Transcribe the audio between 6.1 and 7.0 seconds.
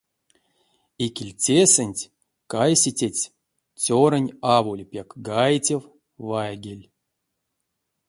вайгель.